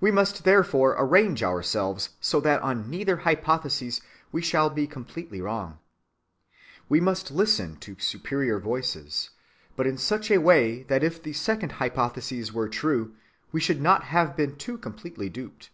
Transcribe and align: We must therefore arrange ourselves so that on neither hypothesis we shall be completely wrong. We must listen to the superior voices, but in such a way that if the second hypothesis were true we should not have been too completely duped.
We 0.00 0.12
must 0.12 0.44
therefore 0.44 0.94
arrange 0.96 1.42
ourselves 1.42 2.10
so 2.20 2.38
that 2.42 2.62
on 2.62 2.88
neither 2.88 3.16
hypothesis 3.26 4.00
we 4.30 4.40
shall 4.40 4.70
be 4.70 4.86
completely 4.86 5.40
wrong. 5.40 5.80
We 6.88 7.00
must 7.00 7.32
listen 7.32 7.74
to 7.78 7.96
the 7.96 8.00
superior 8.00 8.60
voices, 8.60 9.30
but 9.74 9.88
in 9.88 9.98
such 9.98 10.30
a 10.30 10.38
way 10.38 10.84
that 10.84 11.02
if 11.02 11.20
the 11.20 11.32
second 11.32 11.72
hypothesis 11.72 12.52
were 12.54 12.68
true 12.68 13.16
we 13.50 13.58
should 13.58 13.80
not 13.82 14.04
have 14.04 14.36
been 14.36 14.54
too 14.54 14.78
completely 14.78 15.28
duped. 15.28 15.70